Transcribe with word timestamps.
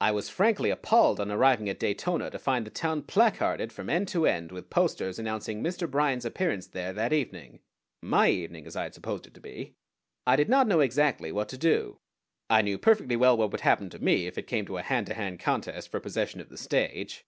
I 0.00 0.12
was 0.12 0.30
frankly 0.30 0.70
appalled 0.70 1.20
on 1.20 1.30
arriving 1.30 1.68
at 1.68 1.78
Daytona 1.78 2.30
to 2.30 2.38
find 2.38 2.64
the 2.66 2.70
town 2.70 3.02
placarded 3.02 3.70
from 3.70 3.90
end 3.90 4.08
to 4.08 4.24
end 4.24 4.50
with 4.50 4.70
posters 4.70 5.18
announcing 5.18 5.62
Mr. 5.62 5.90
Bryan's 5.90 6.24
appearance 6.24 6.68
there 6.68 6.94
that 6.94 7.12
evening 7.12 7.60
my 8.00 8.30
evening, 8.30 8.66
as 8.66 8.76
I 8.76 8.84
had 8.84 8.94
supposed 8.94 9.26
it 9.26 9.34
to 9.34 9.40
be. 9.42 9.74
I 10.26 10.36
did 10.36 10.48
not 10.48 10.66
know 10.66 10.80
exactly 10.80 11.32
what 11.32 11.50
to 11.50 11.58
do. 11.58 11.98
I 12.48 12.62
knew 12.62 12.78
perfectly 12.78 13.16
well 13.16 13.36
what 13.36 13.50
would 13.50 13.60
happen 13.60 13.90
to 13.90 13.98
me 13.98 14.26
if 14.26 14.38
it 14.38 14.46
came 14.46 14.64
to 14.68 14.78
a 14.78 14.82
hand 14.82 15.06
to 15.08 15.14
hand 15.14 15.38
contest 15.38 15.90
for 15.90 16.00
possession 16.00 16.40
of 16.40 16.48
the 16.48 16.56
stage. 16.56 17.22